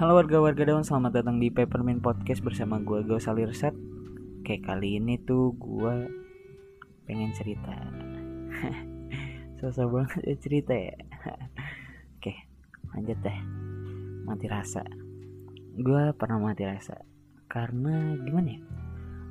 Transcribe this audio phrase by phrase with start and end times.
[0.00, 3.76] Halo warga-warga daun, selamat datang di Peppermint Podcast bersama gue Gosali Reset
[4.48, 6.08] Kayak kali ini tuh gue
[7.04, 7.76] pengen cerita.
[9.60, 10.96] Susah banget ya cerita ya.
[12.16, 12.32] Oke
[12.96, 13.38] lanjut deh.
[14.24, 14.80] Mati rasa.
[15.76, 16.96] Gue pernah mati rasa
[17.44, 18.60] Karena gimana ya?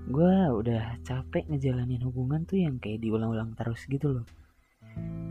[0.05, 4.25] Gue udah capek ngejalanin hubungan tuh yang kayak diulang-ulang terus gitu loh.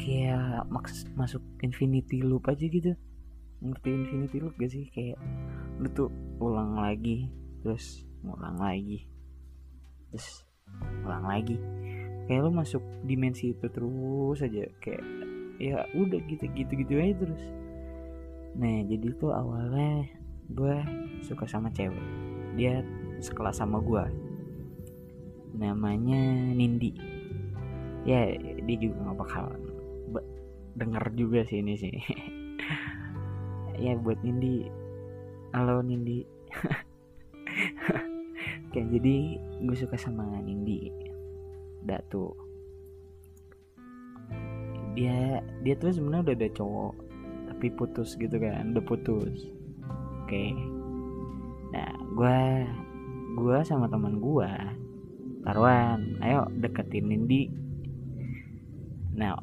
[0.03, 0.67] Kayak
[1.15, 2.99] masuk infinity loop aja gitu
[3.63, 4.87] ngerti infinity loop gak sih?
[4.91, 5.19] Kayak
[5.79, 7.31] lu tuh ulang lagi
[7.63, 9.07] terus ulang lagi
[10.11, 10.47] terus
[11.05, 11.57] ulang lagi.
[12.29, 15.03] Kayak lu masuk dimensi itu terus aja kayak
[15.59, 17.45] ya udah gitu gitu gitu aja terus.
[18.59, 20.07] Nah jadi tuh awalnya
[20.51, 20.77] gue
[21.25, 22.03] suka sama cewek.
[22.55, 22.83] Dia
[23.19, 24.05] sekelas sama gue
[25.59, 26.21] namanya
[26.55, 26.95] Nindi.
[28.07, 29.47] Ya dia juga nggak bakal
[30.79, 31.91] denger juga sih ini sih
[33.79, 34.67] ya buat Nindi.
[35.55, 36.27] Halo Nindi.
[38.75, 39.17] Kayak jadi
[39.65, 40.91] gue suka sama Nindi
[41.87, 42.35] Datu.
[44.99, 46.95] Dia dia tuh sebenarnya udah ada cowok
[47.55, 49.47] tapi putus gitu kan udah putus.
[50.27, 50.53] Oke.
[51.71, 52.39] Nah gue
[53.39, 54.51] gue sama teman gue
[55.47, 57.47] taruhan ayo deketin Nindi.
[59.15, 59.39] Nah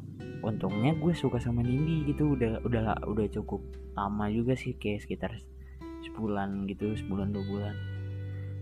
[0.46, 2.38] untungnya gue suka sama Nindi gitu.
[2.38, 3.60] Udah udah udah cukup
[3.98, 5.34] lama juga sih kayak sekitar
[6.06, 7.76] sebulan gitu sebulan dua bulan.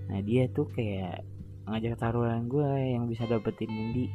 [0.08, 1.20] Nah dia tuh kayak
[1.68, 4.06] ngajak taruhan gue yang bisa dapetin Nindi.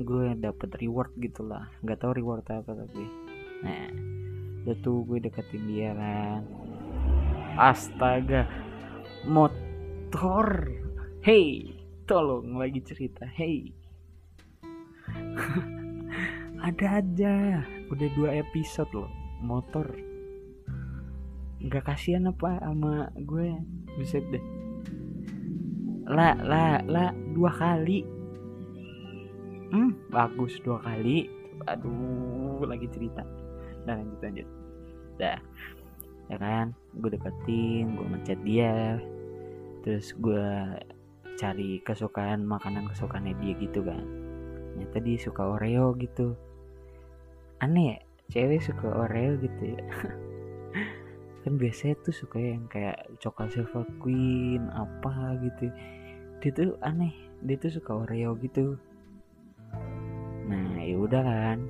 [0.00, 3.04] Gue dapet reward gitulah nggak tahu reward apa tapi.
[3.60, 3.92] Nah
[4.64, 6.40] udah tuh gue deketin dia kan.
[7.60, 8.48] Astaga.
[9.28, 10.72] Motor.
[11.20, 11.76] Hey
[12.08, 13.28] tolong lagi cerita.
[13.28, 13.76] Hey
[16.60, 17.64] ada aja.
[17.88, 19.10] Udah dua episode loh.
[19.40, 19.88] Motor.
[21.60, 23.56] Nggak kasihan apa sama gue.
[23.96, 24.44] Buset deh.
[26.08, 28.04] Lah lah lah dua kali.
[29.72, 30.60] Hmm bagus.
[30.60, 31.28] Dua kali.
[31.68, 33.24] Aduh lagi cerita.
[33.88, 34.48] Nah lanjut lanjut.
[35.16, 35.40] Dah.
[36.28, 36.76] Ya kan?
[37.00, 39.00] Gue deketin gue ngechat dia.
[39.80, 40.48] Terus gue
[41.40, 44.04] cari kesukaan makanan kesukaannya dia gitu kan.
[44.76, 46.36] Ternyata dia suka oreo gitu
[47.60, 47.98] aneh ya
[48.32, 49.82] cewek suka Oreo gitu ya.
[51.44, 55.72] Kan biasanya tuh suka yang kayak coklat silver queen apa gitu.
[56.40, 57.12] Dia tuh aneh
[57.44, 58.76] dia tuh suka Oreo gitu.
[60.48, 61.60] Nah ya udah kan.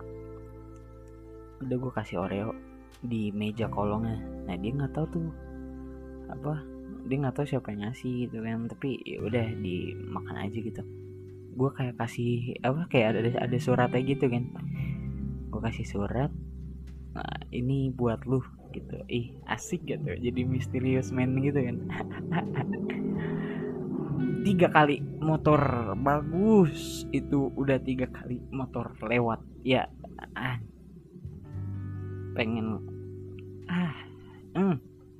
[1.62, 2.50] Udah gue kasih Oreo
[3.02, 4.18] di meja kolongnya.
[4.46, 5.28] Nah dia nggak tahu tuh
[6.30, 6.62] apa
[7.06, 8.66] dia nggak tahu siapa yang ngasih gitu kan.
[8.66, 10.82] Tapi ya udah dimakan aja gitu.
[11.54, 14.50] Gue kayak kasih apa kayak ada ada suratnya gitu kan
[15.50, 16.30] gue kasih surat
[17.12, 18.40] nah, ini buat lu
[18.72, 18.96] gitu.
[19.10, 20.14] Ih asik gitu.
[20.16, 21.76] Jadi misterius man gitu kan.
[24.46, 29.44] Tiga kali motor bagus itu udah tiga kali motor lewat.
[29.66, 29.84] Ya
[30.32, 30.56] ah,
[32.32, 32.80] pengen
[33.68, 33.92] ah
[34.56, 34.76] hmm,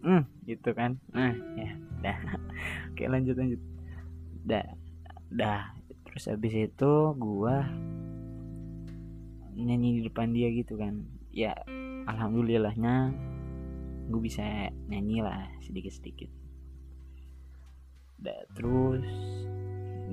[0.06, 0.96] hmm, gitu kan.
[1.12, 1.70] Nah ya
[2.00, 2.18] dah.
[2.94, 3.60] Oke lanjut lanjut.
[4.48, 4.64] Dah
[5.28, 5.76] dah.
[6.08, 7.68] Terus habis itu gua
[9.56, 11.06] nyanyi di depan dia gitu kan.
[11.30, 11.54] Ya
[12.10, 13.14] alhamdulillahnya
[14.10, 14.42] gue bisa
[14.90, 16.40] nyanyi lah sedikit sedikit
[18.20, 19.04] da, terus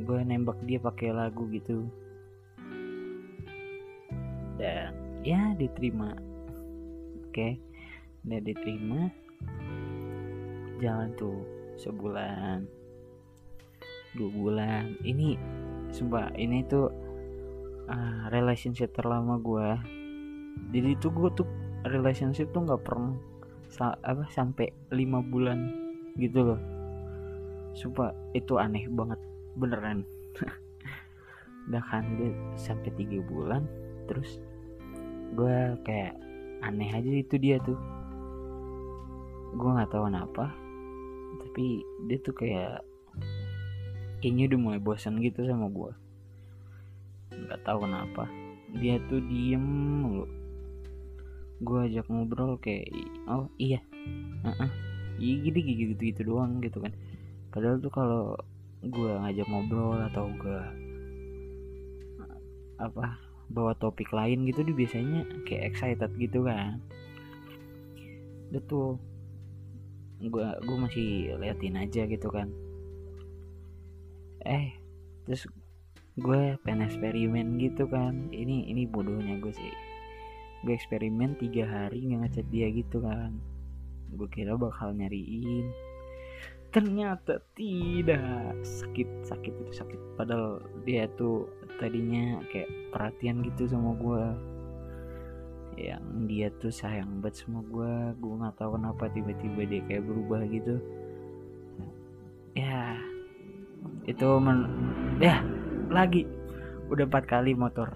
[0.07, 1.83] gue nembak dia pakai lagu gitu.
[4.57, 6.15] Dan ya diterima.
[7.27, 7.53] Oke okay.
[8.25, 9.01] udah diterima.
[10.79, 11.43] Jalan tuh
[11.77, 12.63] sebulan
[14.15, 14.95] dua bulan.
[15.03, 15.35] Ini
[15.91, 16.89] sumpah ini tuh
[17.87, 19.67] uh, relationship terlama gue
[20.71, 21.47] jadi itu gue tuh
[21.87, 23.15] relationship tuh nggak pernah
[23.67, 25.71] sa apa sampai lima bulan
[26.17, 26.61] gitu loh.
[27.77, 29.19] Sumpah itu aneh banget
[29.55, 30.01] beneran.
[31.69, 33.67] Udah kan dia sampai tiga bulan
[34.07, 34.39] terus
[35.35, 36.15] gue kayak
[36.63, 37.77] aneh aja itu dia tuh.
[39.55, 40.51] Gue nggak tahu kenapa
[41.37, 42.81] tapi dia tuh kayak
[44.21, 45.91] kayaknya udah mulai bosan gitu sama gue
[47.47, 48.23] nggak tahu kenapa.
[48.75, 49.63] Dia tuh diem
[50.03, 50.25] mulu.
[51.63, 52.91] Gue ajak ngobrol kayak
[53.25, 53.81] oh iya.
[54.43, 54.71] Uh -uh.
[55.17, 56.93] iya gitu gitu gitu gitu doang gitu kan.
[57.49, 58.37] Padahal tuh kalau
[58.85, 60.61] gue ngajak ngobrol atau gue
[62.77, 63.17] apa
[63.49, 66.77] bawa topik lain gitu dia biasanya kayak excited gitu kan.
[68.51, 68.89] Itu tuh
[70.21, 72.51] gue gue masih liatin aja gitu kan.
[74.45, 74.77] Eh
[75.25, 75.49] terus
[76.17, 78.33] gue pengen eksperimen gitu kan.
[78.33, 79.73] Ini ini bodohnya gue sih.
[80.65, 83.37] Gue eksperimen tiga hari nggak ngechat dia gitu kan.
[84.17, 85.69] Gue kira bakal nyariin.
[86.73, 88.57] Ternyata tidak.
[88.65, 89.99] Sakit sakit itu sakit.
[90.17, 91.45] Padahal dia tuh
[91.77, 94.25] tadinya kayak perhatian gitu sama gue.
[95.77, 97.93] Yang dia tuh sayang banget sama gue.
[98.17, 100.81] Gue nggak tahu kenapa tiba-tiba dia kayak berubah gitu.
[102.57, 102.97] Ya
[104.09, 104.65] itu men
[105.21, 105.45] ya
[105.91, 106.23] lagi.
[106.87, 107.91] Udah empat kali motor.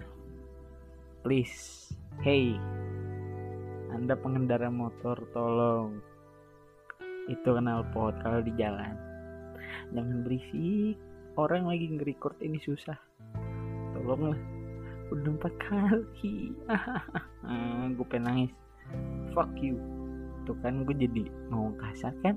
[1.24, 1.92] Please.
[2.20, 2.60] Hey.
[3.92, 6.00] Anda pengendara motor tolong.
[7.28, 8.96] Itu kenal pot kalau di jalan.
[9.96, 10.98] Jangan berisik.
[11.40, 12.98] Orang lagi nge-record ini susah.
[13.96, 14.40] Tolonglah.
[15.12, 16.56] Udah empat kali.
[17.96, 18.52] Gue pengen nangis.
[19.32, 19.80] Fuck you.
[20.44, 22.36] Tuh kan gue jadi mau kasar kan?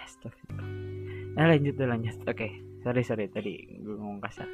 [0.00, 0.66] Astagfirullah.
[1.36, 2.16] Nah lanjut lanjut.
[2.24, 2.32] Oke.
[2.32, 2.69] okay.
[2.80, 4.48] Sorry sorry tadi gue ngomong kasar.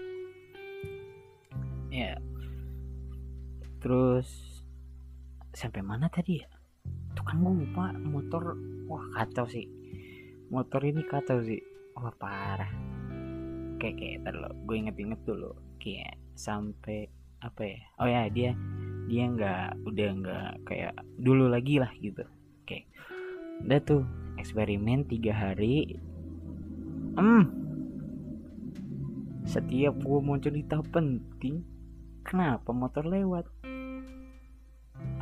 [1.90, 2.18] Ya.
[3.78, 4.26] Terus
[5.54, 6.48] sampai mana tadi ya?
[7.14, 8.58] Tuh kan gue lupa motor
[8.90, 9.66] wah kacau sih.
[10.50, 11.62] Motor ini kacau sih.
[11.96, 12.70] Wah parah.
[13.78, 15.52] Kayak kayak terlalu gue inget-inget dulu.
[15.78, 17.06] Kayak sampai
[17.40, 17.80] apa ya?
[18.02, 18.52] Oh ya dia
[19.06, 22.26] dia nggak udah nggak kayak dulu lagi lah gitu.
[22.66, 22.90] Oke
[23.56, 24.02] udah tuh
[24.36, 25.96] eksperimen tiga hari.
[27.16, 27.65] Hmm
[29.56, 31.64] setiap gue mau cerita penting
[32.20, 33.48] kenapa motor lewat?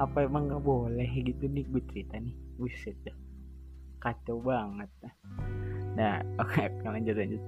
[0.03, 1.07] Apa emang nggak boleh?
[1.07, 2.35] Gitu nih gue cerita nih.
[2.59, 3.15] Buset dah.
[4.03, 4.91] Kacau banget
[5.95, 7.43] nah oke okay, lanjut lanjut.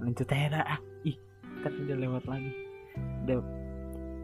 [0.00, 0.80] Lanjut aja dah.
[1.04, 1.20] Ih
[1.60, 2.52] kan udah lewat lagi.
[3.28, 3.44] Udah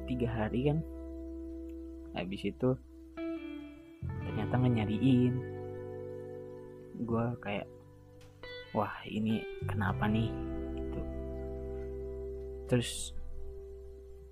[0.08, 0.81] tiga hari kan?
[2.16, 2.72] Habis itu
[4.00, 5.34] ternyata nggak nyariin.
[7.04, 7.69] Gue kayak
[8.72, 10.32] wah ini kenapa nih
[12.68, 13.16] terus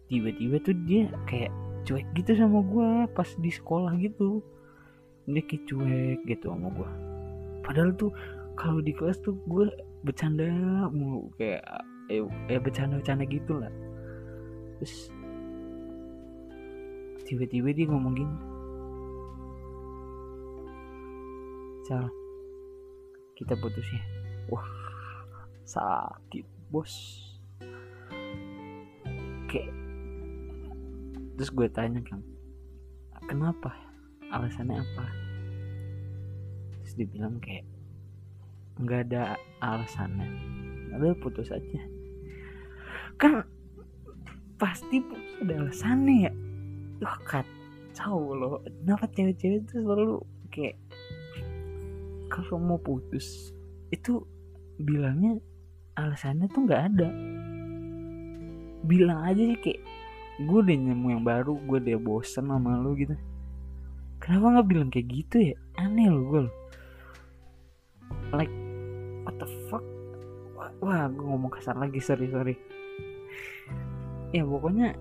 [0.06, 1.50] tiba-tiba tuh dia kayak
[1.88, 4.44] cuek gitu sama gue pas di sekolah gitu.
[5.26, 6.90] Dia kayak cuek gitu sama gue
[7.66, 8.14] padahal tuh
[8.54, 9.66] kalau di kelas tuh gue
[10.06, 10.46] bercanda
[10.94, 11.66] mau kayak
[12.06, 13.74] eh, eh bercanda-bercanda gitu lah
[14.78, 15.10] terus
[17.26, 18.36] tiba-tiba dia ngomong gini
[21.86, 22.10] Cal
[23.38, 24.02] kita putus ya.
[24.50, 24.66] Wah
[25.62, 26.90] sakit bos
[29.46, 29.70] kayak
[31.36, 32.20] terus gue tanya kan
[33.26, 33.74] kenapa?
[34.30, 35.06] Alasannya apa?
[36.82, 37.66] Terus dia bilang kayak
[38.80, 40.28] nggak ada alasannya.
[40.94, 41.80] Ada putus aja.
[43.18, 43.42] Kan
[44.56, 46.32] pasti putus ada alasannya ya.
[47.02, 48.62] Wah kacau loh.
[48.82, 50.78] Kenapa cewek-cewek itu selalu kayak
[52.32, 53.54] kalau mau putus
[53.94, 54.24] itu
[54.82, 55.38] bilangnya
[55.94, 57.08] alasannya tuh nggak ada
[58.86, 59.80] bilang aja sih kayak
[60.36, 63.18] gue udah nemu yang baru gue udah bosen sama lu gitu.
[64.22, 65.56] Kenapa nggak bilang kayak gitu ya?
[65.76, 66.42] Aneh lo gue
[68.32, 68.52] like
[69.26, 69.84] what the fuck?
[70.82, 72.54] Wah, gue ngomong kasar lagi sorry sorry.
[74.34, 74.92] Ya pokoknya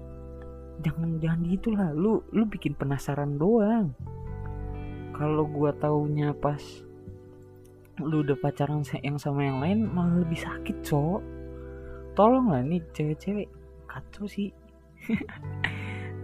[0.84, 1.92] jangan jangan gitu lah.
[1.92, 3.92] Lu lu bikin penasaran doang.
[5.16, 6.60] Kalau gue taunya pas
[8.04, 11.22] lu udah pacaran yang sama yang lain malah lebih sakit cok.
[12.16, 13.48] Tolong lah nih cewek-cewek
[13.96, 14.52] kacau sih.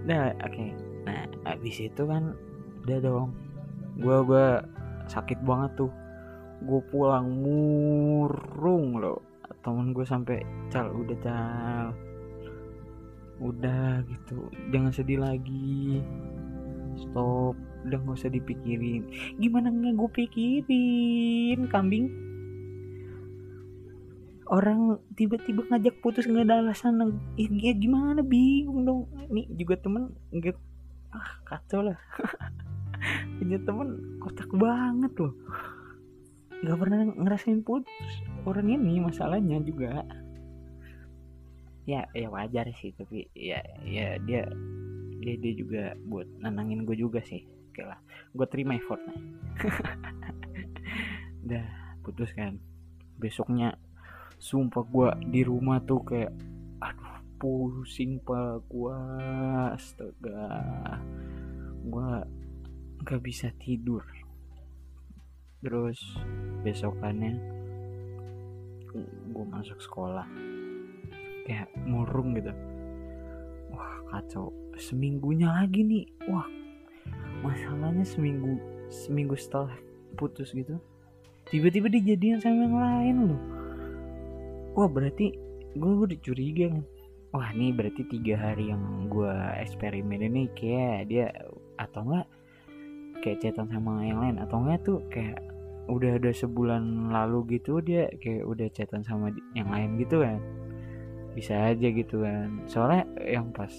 [0.02, 0.50] Nah oke.
[0.50, 0.70] Okay.
[1.06, 2.34] nah abis itu kan
[2.86, 3.30] udah dong.
[4.02, 4.48] Gue gue
[5.06, 5.92] sakit banget tuh.
[6.66, 9.22] Gue pulang murung loh.
[9.62, 10.42] Temen gue sampai
[10.74, 11.88] cal udah cal.
[13.42, 14.50] Udah gitu.
[14.74, 16.02] Jangan sedih lagi.
[16.98, 17.54] Stop.
[17.86, 19.06] Udah gak usah dipikirin.
[19.38, 22.31] Gimana nggak gue pikirin kambing
[24.52, 27.00] orang tiba-tiba ngajak putus nggak ada alasan
[27.40, 28.20] ya gimana?
[28.20, 29.02] Bingung dong.
[29.32, 30.60] Ini juga temen nggak
[31.16, 31.98] ah kacau lah.
[33.40, 35.34] Punya temen kotak banget loh.
[36.62, 38.12] Nggak pernah ngerasain putus
[38.44, 40.04] orang ini masalahnya juga.
[41.88, 44.46] Ya ya wajar sih tapi ya ya dia
[45.24, 47.48] dia dia juga buat nenangin gue juga sih.
[47.72, 47.98] Oke lah
[48.36, 49.16] gue terima effortnya.
[51.48, 51.66] Udah
[52.04, 52.60] putus kan.
[53.16, 53.80] Besoknya
[54.42, 56.34] sumpah gue di rumah tuh kayak
[56.82, 58.66] aduh pusing pak.
[58.66, 58.98] Gue
[59.70, 60.50] astaga.
[61.86, 62.10] Gue
[63.06, 64.02] nggak bisa tidur.
[65.62, 66.02] Terus
[66.66, 67.38] besokannya
[69.30, 70.26] gue masuk sekolah.
[71.46, 72.50] Kayak murung gitu.
[73.70, 74.50] Wah kacau.
[74.82, 76.06] Seminggunya lagi nih.
[76.26, 76.50] Wah
[77.42, 79.74] masalahnya seminggu seminggu setelah
[80.14, 80.78] putus gitu
[81.50, 83.61] tiba-tiba dijadian sama yang lain loh
[84.76, 85.36] wah berarti
[85.76, 86.84] gue udah curiga kan
[87.32, 91.32] wah ini berarti tiga hari yang gue eksperimen ini kayak dia
[91.80, 92.28] atau enggak
[93.24, 95.40] kayak chatan sama yang lain atau enggak tuh kayak
[95.90, 100.38] udah ada sebulan lalu gitu dia kayak udah chatan sama yang lain gitu kan?
[101.36, 102.64] Bisa aja gitu kan.
[102.68, 103.72] Soalnya yang pas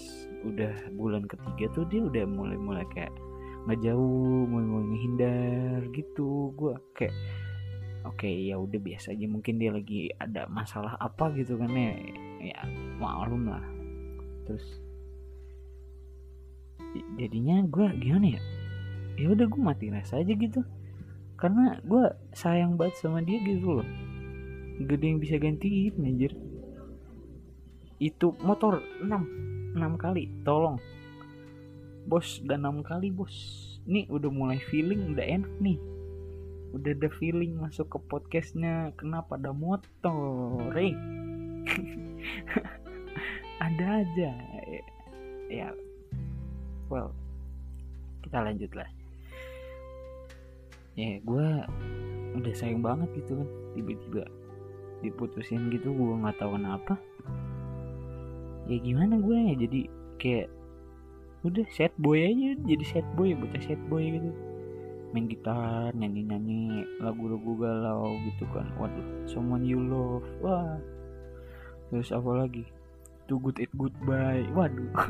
[0.43, 3.13] udah bulan ketiga tuh dia udah mulai-mulai kayak
[3.69, 6.51] ngejauh mulai-mulai menghindar gitu.
[6.57, 7.13] Gue kayak
[8.03, 11.95] oke okay, ya udah biasa aja mungkin dia lagi ada masalah apa gitu kan ya.
[12.43, 12.59] Ya
[12.99, 13.63] maklum lah.
[14.43, 14.65] Terus
[17.15, 18.41] jadinya gue gimana ya?
[19.15, 20.61] Ya udah gue mati rasa aja gitu.
[21.39, 23.87] Karena gue sayang banget sama dia gitu loh.
[24.83, 26.35] Ada yang bisa gantiin anjir.
[28.03, 30.77] Itu motor 6 6 kali tolong.
[32.03, 33.35] Bos udah 6 kali bos.
[33.87, 35.79] Nih udah mulai feeling udah enak nih
[36.73, 40.97] udah ada feeling masuk ke podcastnya kenapa ada motor eh?
[43.63, 44.31] Ada aja.
[45.47, 45.69] Ya
[46.89, 47.13] well
[48.25, 48.89] kita lanjut lah.
[50.97, 51.47] Ya gue
[52.41, 54.25] udah sayang banget gitu kan tiba-tiba
[55.05, 56.97] diputusin gitu gue nggak tahu kenapa.
[58.65, 59.81] Ya gimana gue ya jadi
[60.17, 60.49] kayak
[61.45, 64.31] udah sad boy aja jadi sad boy bocah sad boy gitu
[65.13, 68.65] main gitar nyanyi nyanyi lagu-lagu galau gitu kan.
[68.81, 70.25] Waduh someone you love.
[70.41, 70.81] Wah.
[71.93, 72.65] Terus apa lagi?
[73.29, 74.49] Too good it goodbye.
[74.57, 74.89] Waduh.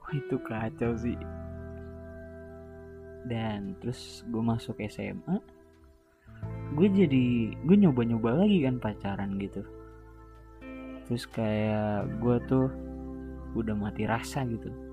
[0.00, 1.18] Wah itu kacau sih.
[3.26, 5.36] Dan terus gue masuk SMA
[6.78, 9.66] gue jadi gue nyoba-nyoba lagi kan pacaran gitu.
[11.10, 12.70] Terus kayak gue tuh
[13.58, 14.87] udah mati rasa gitu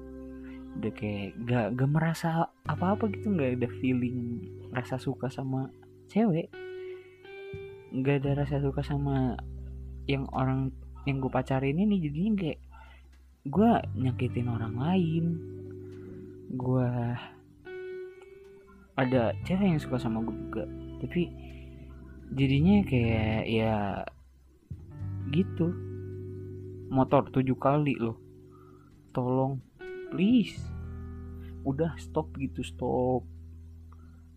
[0.75, 4.43] udah kayak gak, gak merasa apa-apa gitu nggak ada feeling
[4.75, 5.71] rasa suka sama
[6.11, 6.51] cewek.
[7.95, 9.39] Nggak ada rasa suka sama
[10.05, 10.69] yang orang
[11.07, 12.59] yang gue pacarin ini jadinya kayak
[13.47, 15.25] gue nyakitin orang lain.
[16.59, 16.89] Gue
[18.99, 20.63] ada cewek yang suka sama gue juga
[21.03, 21.27] tapi
[22.35, 23.75] jadinya kayak ya
[25.31, 25.71] gitu.
[26.91, 28.19] Motor tujuh kali loh.
[29.15, 29.59] Tolong
[30.15, 30.55] please.
[31.67, 33.27] Udah stop gitu stop.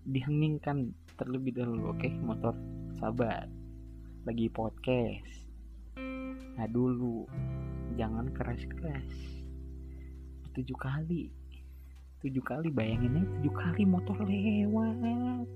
[0.02, 2.02] Diheningkan terlebih dahulu oke?
[2.02, 2.10] Okay?
[2.18, 2.50] motor
[2.98, 3.46] sabar.
[4.26, 5.46] Lagi podcast.
[6.58, 7.30] Nah dulu.
[7.94, 9.06] Jangan keras-keras.
[10.58, 11.30] Tujuh kali.
[12.26, 15.46] Tujuh kali bayangin aja tujuh kali motor lewat.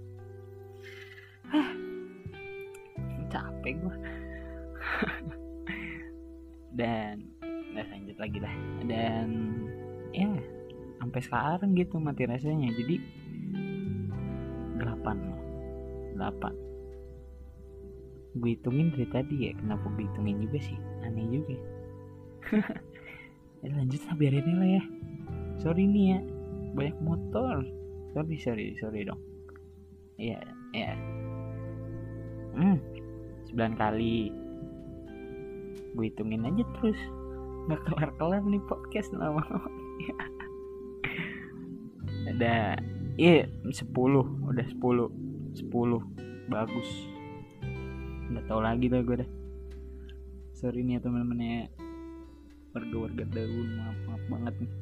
[1.50, 1.70] Hah,
[3.26, 3.96] capek gua.
[6.78, 7.26] Dan
[7.72, 8.52] nah lanjut lagi lah
[8.84, 9.61] dan
[10.12, 10.28] ya
[11.02, 12.70] sampai sekarang gitu mati rasanya.
[12.70, 12.96] Jadi
[14.78, 16.62] 8 8
[18.32, 20.78] gue hitungin dari tadi ya kenapa gue hitungin juga sih?
[21.04, 21.56] Aneh juga.
[23.60, 24.82] Ya lanjut lah biarin lah ya.
[25.60, 26.20] Sorry nih ya
[26.72, 27.66] banyak motor.
[28.16, 29.20] Sorry sorry sorry dong.
[30.16, 30.40] Iya
[30.72, 30.96] iya.
[32.56, 32.78] Hmm
[33.52, 34.32] 9 kali.
[35.92, 36.96] Gue hitungin aja terus.
[37.68, 39.44] Nggak kelar kelar nih podcast lama
[42.32, 42.80] ada
[43.20, 45.08] iya sepuluh udah sepuluh
[45.52, 46.00] sepuluh
[46.48, 46.88] bagus.
[48.32, 49.30] Nggak tahu lagi dah gue dah.
[50.56, 51.60] Sorry nih ya teman-teman ya.
[52.72, 54.72] Warga-warga daun maaf maaf banget nih.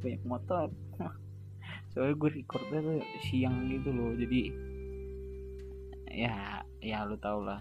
[0.00, 0.68] Banyak motor.
[1.92, 4.40] Soalnya gue recordnya tuh siang gitu loh jadi
[6.10, 7.60] ya ya lu tau lah.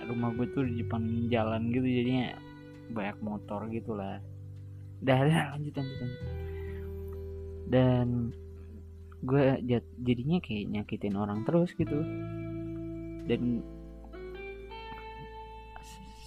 [0.00, 2.36] Rumah gue tuh di depan jalan gitu jadinya
[2.90, 4.18] banyak motor gitu lah
[5.00, 5.18] dah
[5.56, 6.22] lanjut lanjut lanjut.
[7.70, 8.06] Dan
[9.20, 9.60] gue
[10.00, 12.00] jadinya kayak nyakitin orang terus gitu.
[13.28, 13.62] Dan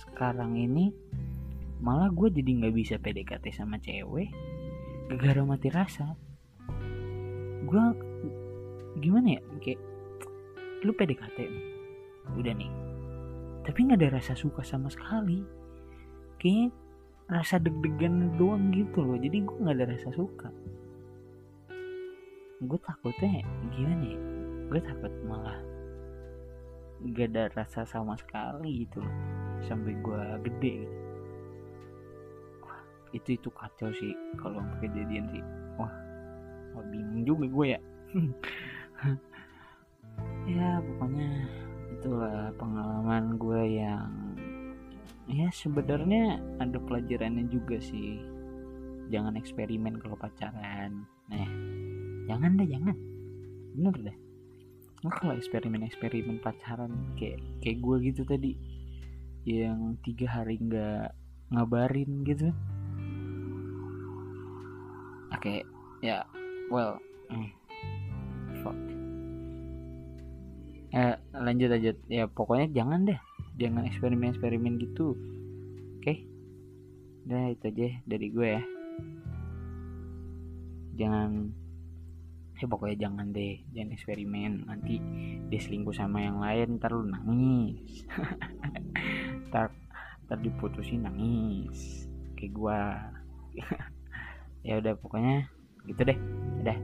[0.06, 0.94] sekarang ini
[1.84, 4.32] malah gue jadi nggak bisa PDKT sama cewek.
[5.10, 6.16] Gara-gara mati rasa.
[7.68, 7.84] Gue
[9.04, 9.42] gimana ya?
[9.60, 9.82] Kayak
[10.88, 11.38] lu PDKT
[12.40, 12.72] udah nih.
[13.68, 15.44] Tapi nggak ada rasa suka sama sekali.
[16.40, 16.68] Kayaknya
[17.32, 19.16] rasa deg-degan doang gitu loh.
[19.20, 20.50] Jadi gue nggak ada rasa suka.
[22.64, 23.44] Gue takutnya
[23.76, 24.20] gimana ya?
[24.72, 25.60] Gue takut malah
[27.04, 29.16] gak ada rasa sama sekali gitu loh.
[29.68, 30.98] Sampai gue gede gitu.
[32.64, 32.80] Wah
[33.12, 35.44] itu itu kacau sih kalau kejadian sih.
[35.80, 35.92] Wah
[36.76, 37.80] wah bingung juga gue ya.
[40.44, 41.48] Ya pokoknya
[41.90, 44.33] itulah pengalaman gue yang
[45.28, 48.20] ya sebenarnya ada pelajarannya juga sih.
[49.12, 51.08] Jangan eksperimen kalau pacaran.
[51.32, 51.50] Nah
[52.28, 52.98] jangan deh jangan.
[53.76, 54.18] Bener deh.
[55.04, 58.56] Nah, kalau eksperimen eksperimen pacaran kayak kayak gue gitu tadi
[59.44, 61.12] yang tiga hari nggak
[61.52, 62.50] ngabarin gitu.
[65.44, 65.68] Kayak
[66.00, 66.24] ya
[66.72, 66.96] well
[67.36, 67.52] eh,
[68.64, 68.80] fuck.
[70.96, 71.98] Eh, lanjut lanjut.
[72.08, 73.20] Ya pokoknya jangan deh
[73.58, 75.14] jangan eksperimen eksperimen gitu.
[76.00, 76.04] Oke?
[76.04, 76.18] Okay?
[77.24, 78.64] udah itu aja dari gue ya.
[81.00, 81.32] Jangan
[82.60, 84.52] ya pokoknya jangan deh jangan eksperimen.
[84.68, 85.00] Nanti
[85.48, 88.04] dia selingkuh sama yang lain ntar lu nangis.
[89.54, 89.70] Ntar
[90.26, 92.10] ntar diputusin nangis.
[92.36, 92.80] Kayak gua.
[94.64, 95.52] Ya udah pokoknya
[95.92, 96.16] gitu deh.
[96.64, 96.78] Udah.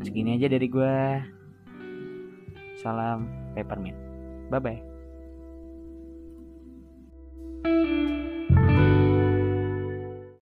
[0.00, 1.20] Segini aja dari gua.
[2.80, 4.00] Salam peppermint.
[4.48, 4.93] Bye bye
[7.64, 7.93] Thank you.